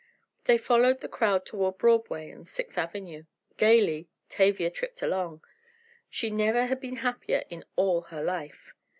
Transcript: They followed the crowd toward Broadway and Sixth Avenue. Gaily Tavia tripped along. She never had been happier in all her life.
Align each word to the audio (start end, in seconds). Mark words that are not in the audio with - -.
They 0.45 0.57
followed 0.57 1.01
the 1.01 1.07
crowd 1.07 1.45
toward 1.45 1.77
Broadway 1.77 2.31
and 2.31 2.47
Sixth 2.47 2.75
Avenue. 2.75 3.25
Gaily 3.57 4.09
Tavia 4.29 4.71
tripped 4.71 5.03
along. 5.03 5.43
She 6.09 6.31
never 6.31 6.65
had 6.65 6.81
been 6.81 6.95
happier 7.05 7.43
in 7.51 7.63
all 7.75 8.01
her 8.09 8.23
life. 8.23 8.73